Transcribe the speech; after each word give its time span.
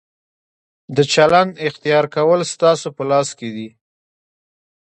د 0.95 0.97
چلند 1.13 1.51
اختیار 1.67 2.05
کول 2.15 2.41
ستاسو 2.53 2.87
په 2.97 3.03
لاس 3.09 3.29
کې 3.39 3.49
دي. 3.55 3.69